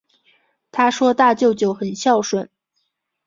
[0.71, 2.49] 她说大舅舅很孝顺